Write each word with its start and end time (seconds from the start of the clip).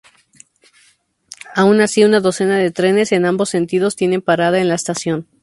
Aun 1.53 1.79
así, 1.79 2.03
una 2.03 2.19
docena 2.21 2.57
de 2.57 2.71
trenes, 2.71 3.11
en 3.11 3.23
ambos 3.27 3.49
sentidos, 3.49 3.95
tienen 3.95 4.23
parada 4.23 4.59
en 4.59 4.67
la 4.67 4.73
estación. 4.73 5.27